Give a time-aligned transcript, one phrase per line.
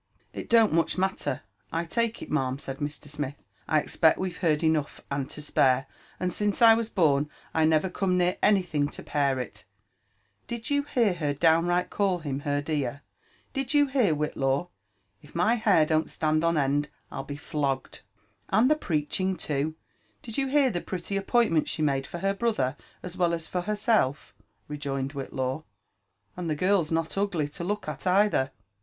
[0.33, 1.41] "It don't muck matter,
[1.71, 3.07] I take it, ma'am," said Mr.
[3.07, 5.85] Smith;«< I expect we Ve heard enough and to spare;
[6.19, 9.63] and since I was born» I never come near any Ihing to pair it
[10.39, 13.03] 1 Bid you hear her downright call bun her dear?
[13.53, 14.67] Did you bear, Whitlaw 1
[15.21, 18.01] U my hair don't stand an end, ru be flogged V
[18.49, 19.75] And the preaching too;
[20.23, 23.61] did you hear the pretty appoiatmeat aho made for her brother as well as tor
[23.61, 24.33] herself?"
[24.67, 25.63] rejoined Whitlaw.
[26.35, 28.49] ''And the girl's not ugij to look at neither.